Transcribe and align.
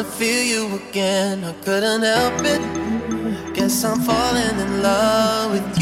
Wanna 0.00 0.12
feel 0.12 0.42
you 0.42 0.76
again, 0.76 1.44
I 1.44 1.52
couldn't 1.64 2.02
help 2.02 2.40
it. 2.44 3.54
Guess 3.54 3.84
I'm 3.84 4.00
falling 4.00 4.58
in 4.58 4.82
love 4.82 5.52
with 5.52 5.78
you. 5.78 5.79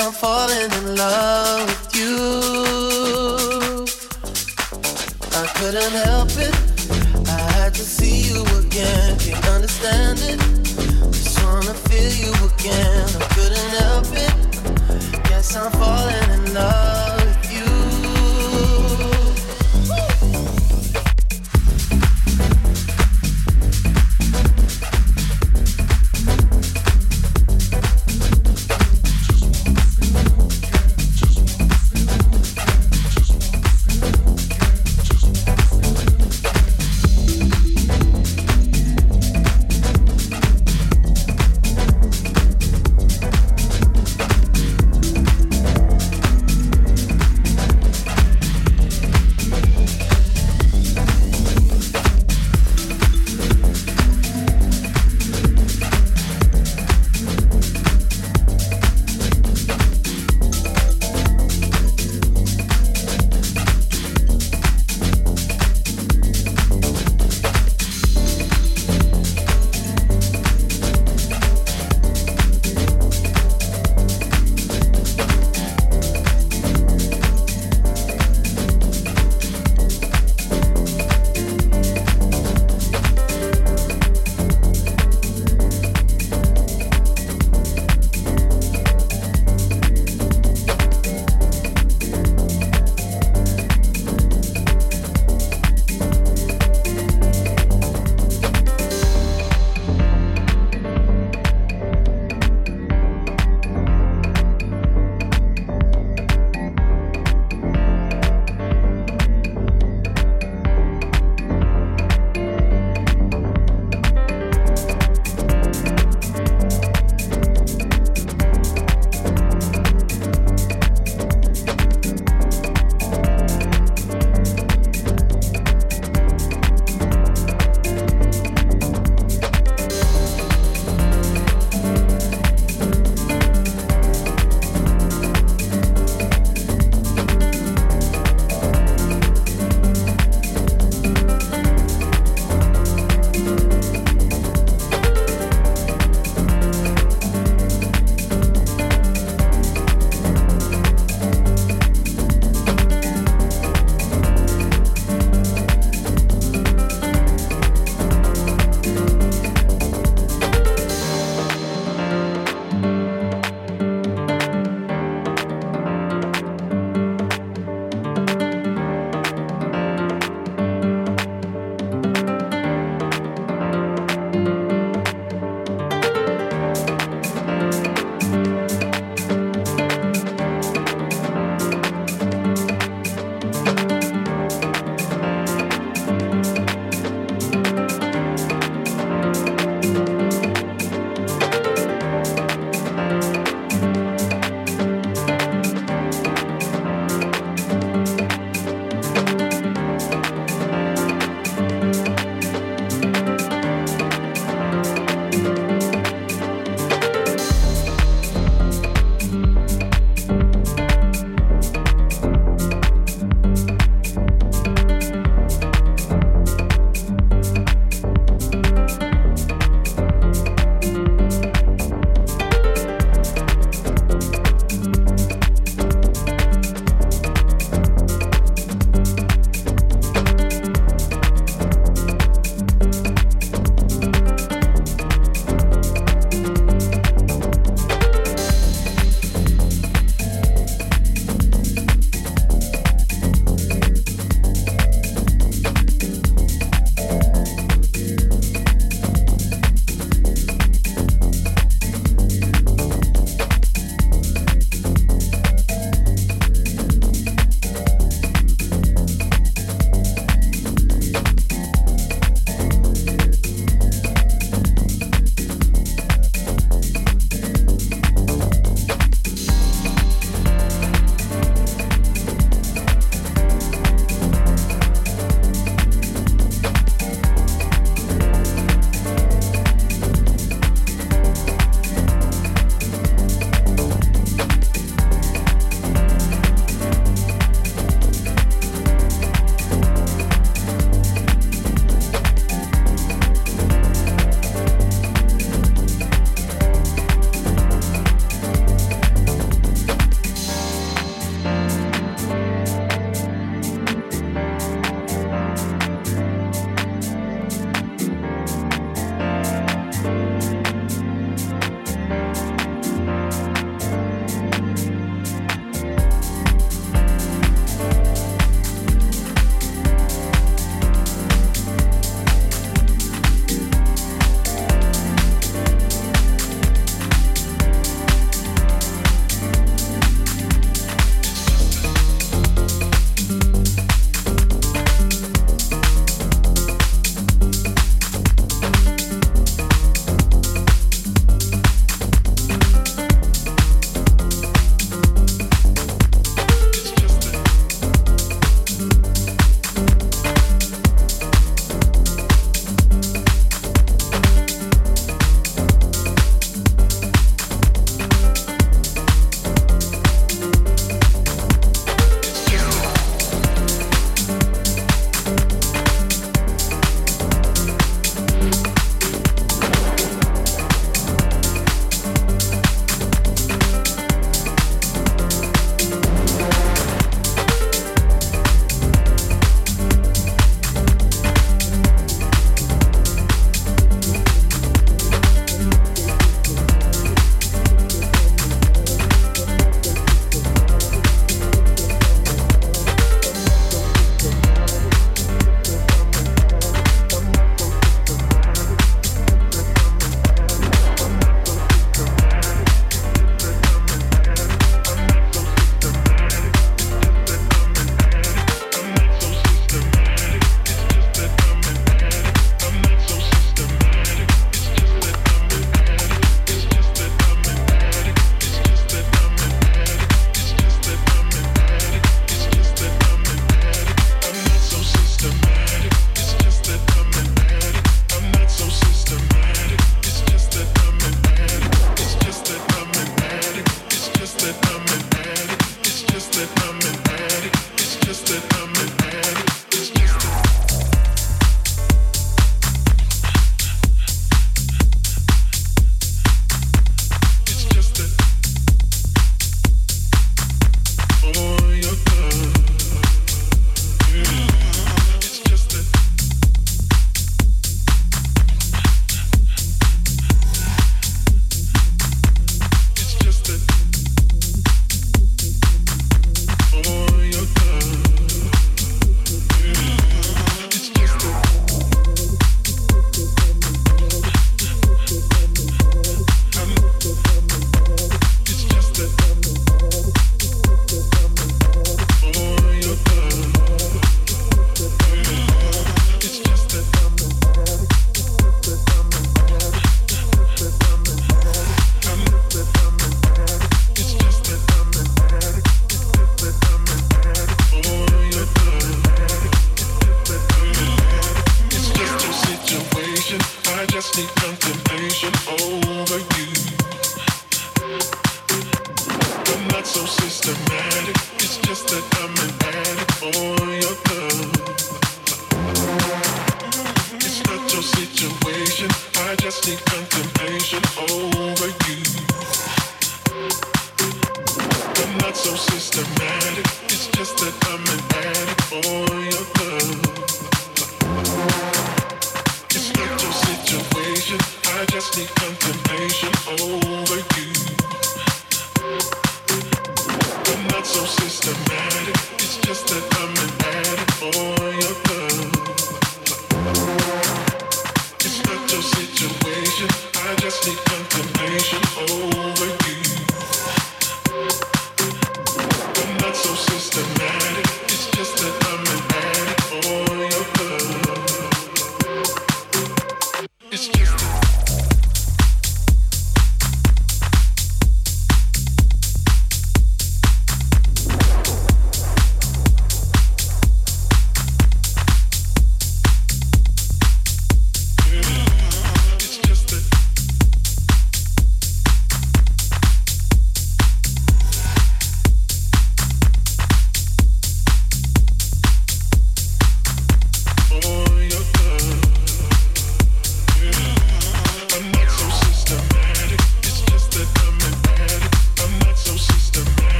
I'm 0.00 0.12
falling 0.12 0.70
in 0.72 0.96
love. 0.96 1.47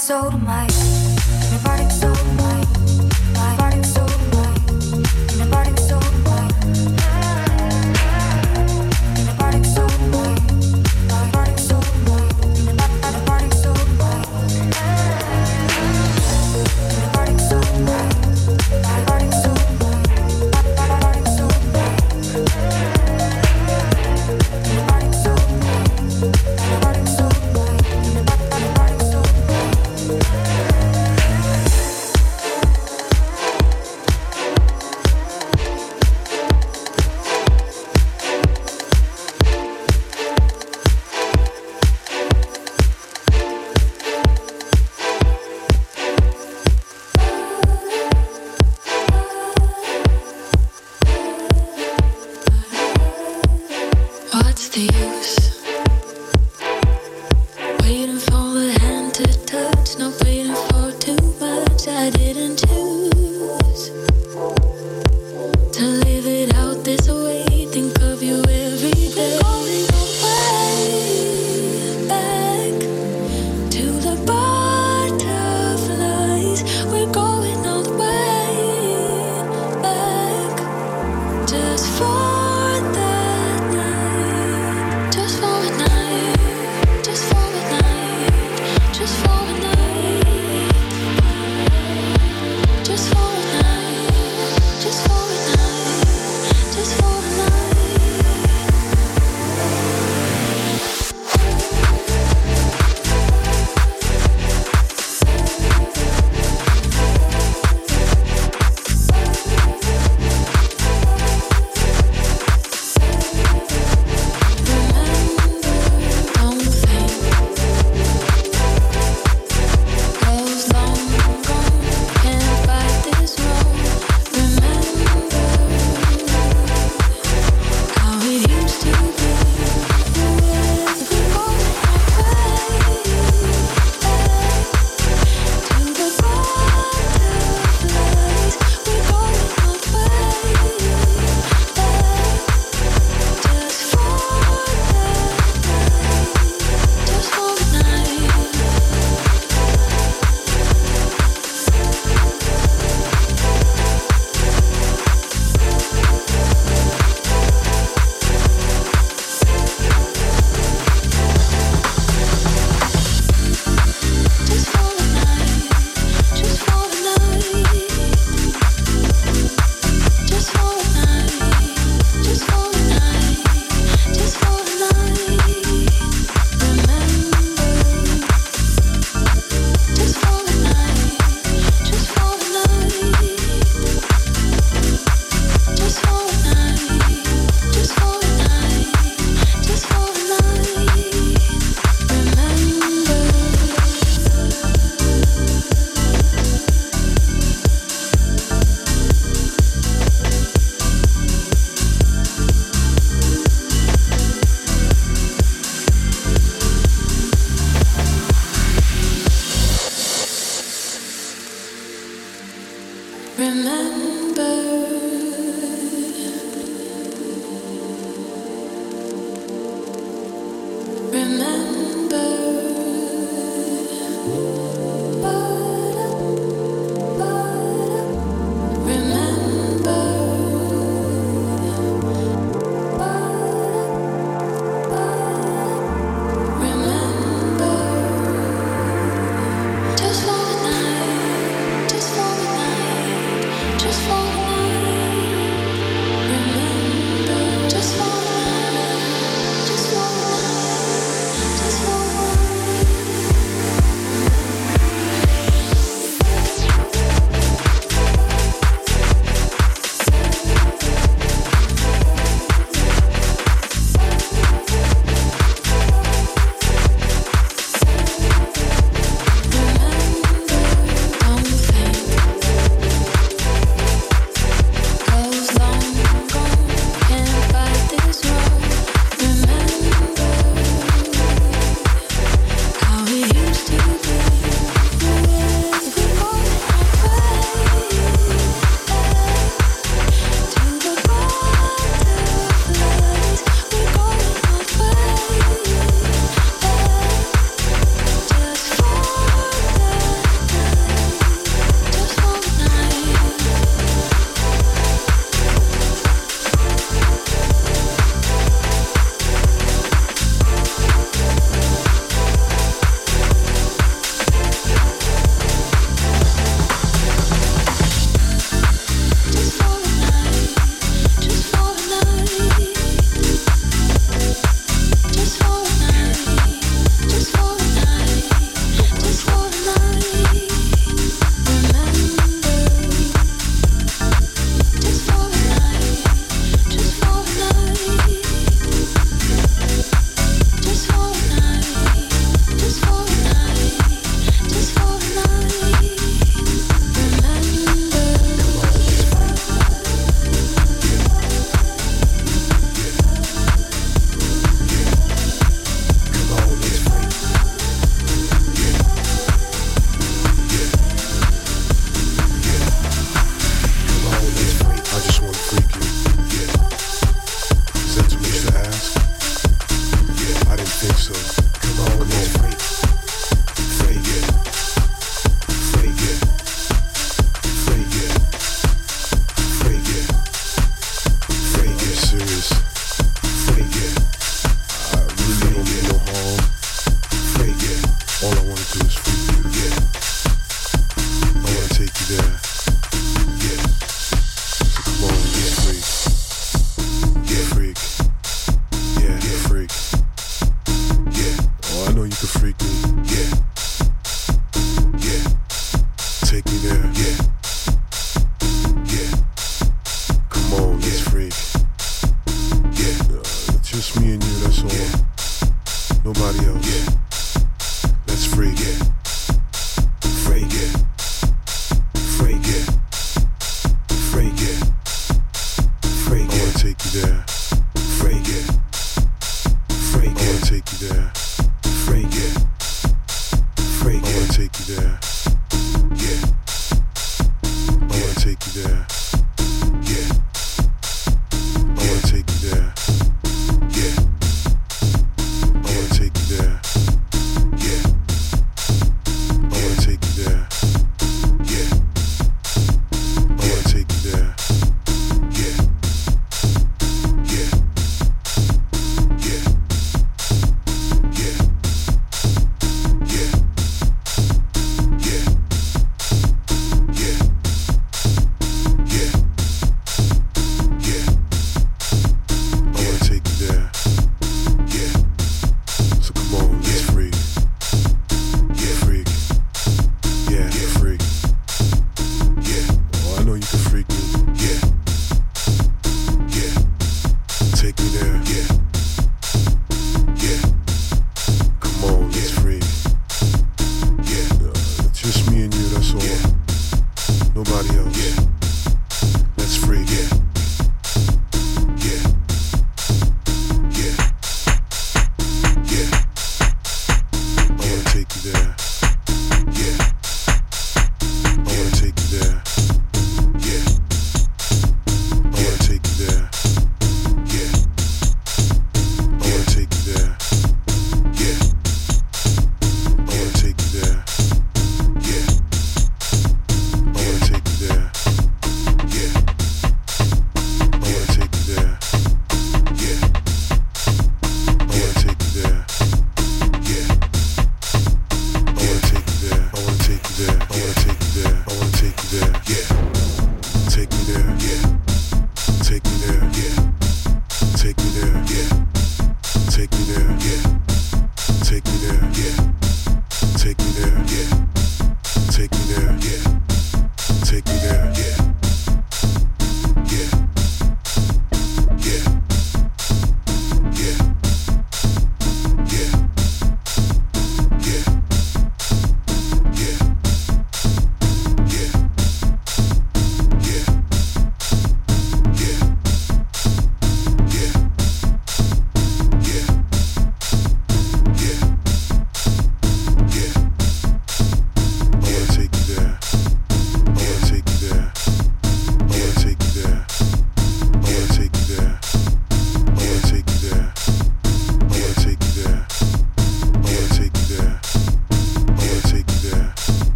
Soul 0.00 0.30
to 0.30 0.38
my 0.38 0.66
just 0.66 0.99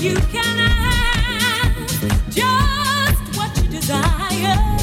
you 0.00 0.14
can 0.14 0.58
have 0.58 2.30
just 2.30 3.36
what 3.36 3.50
you 3.56 3.68
desire. 3.68 4.77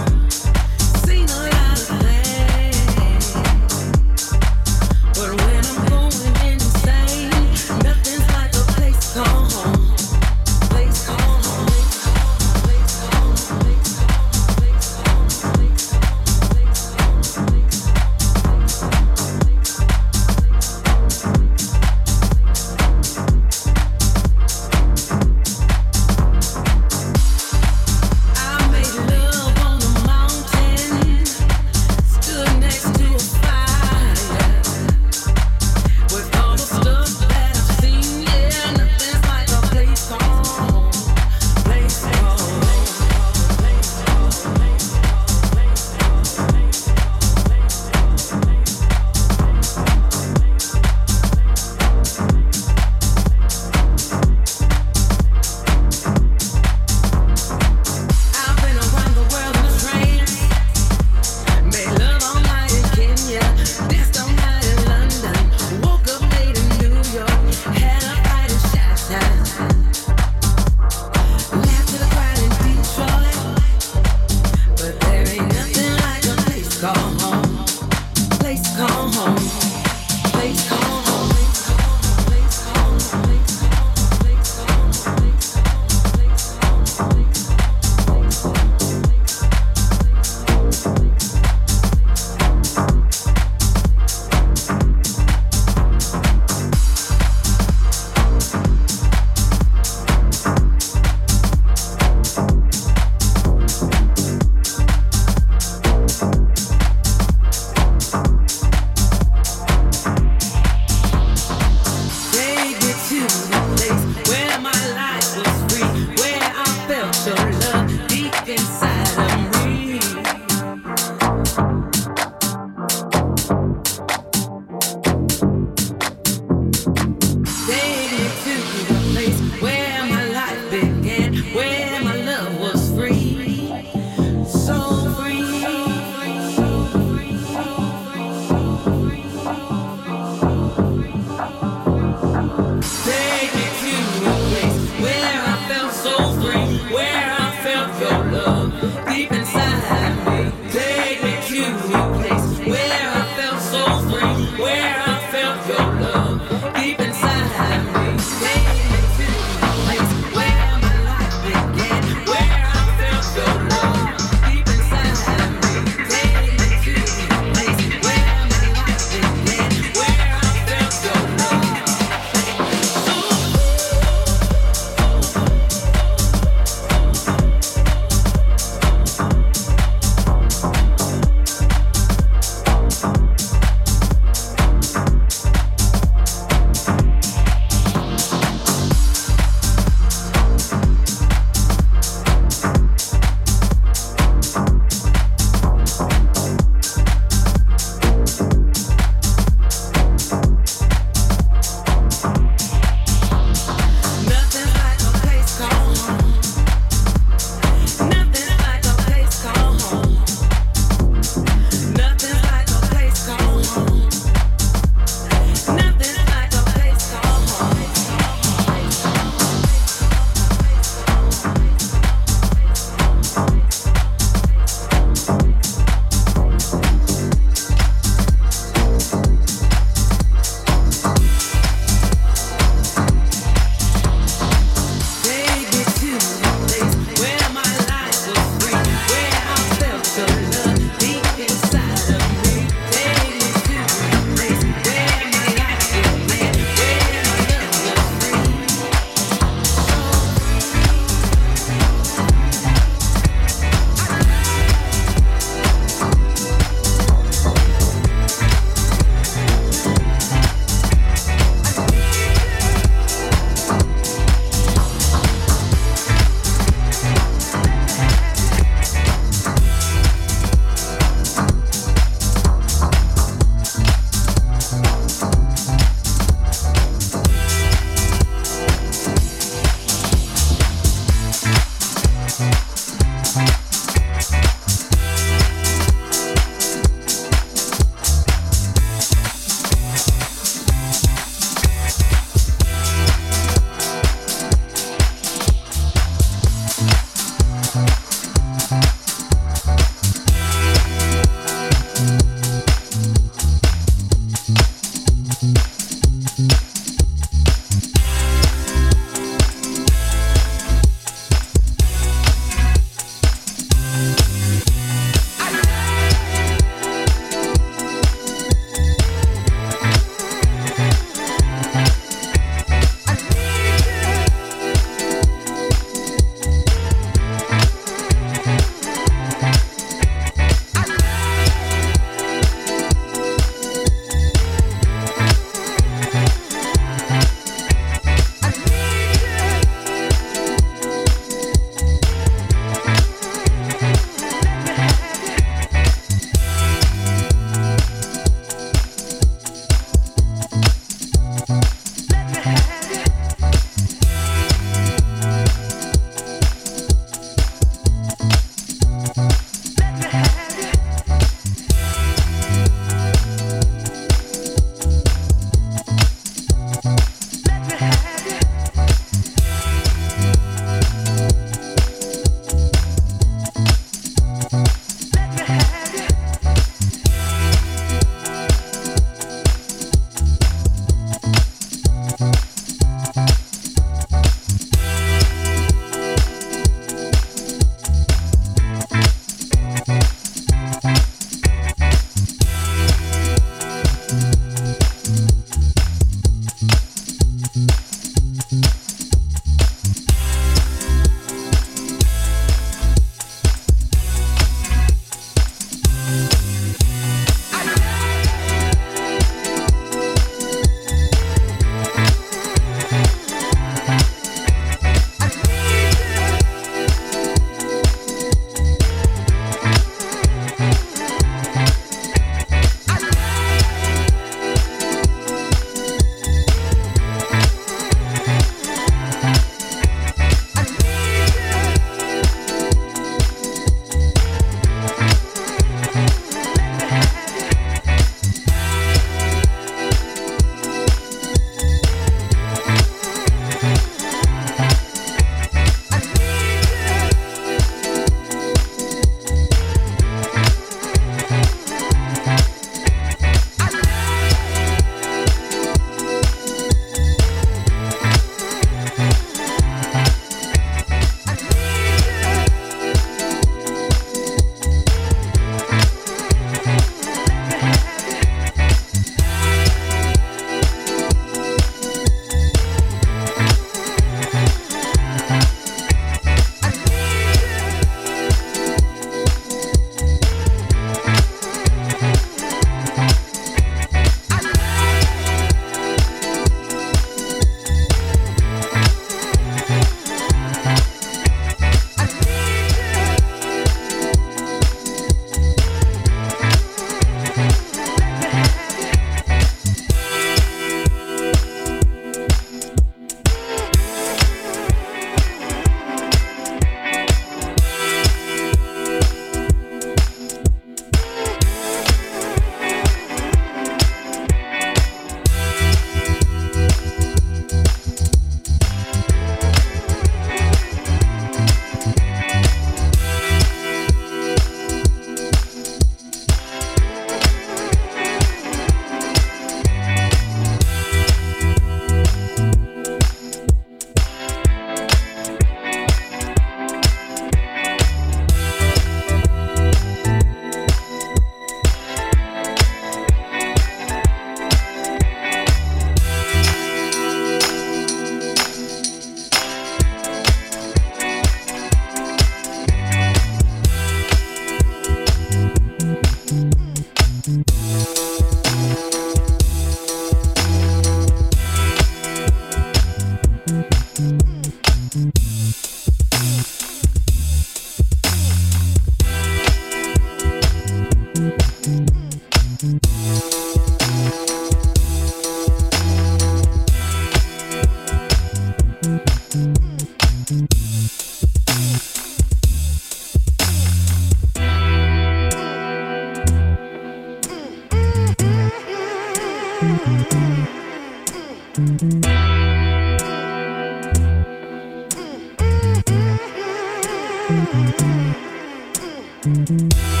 Mm-hmm. 599.23 600.00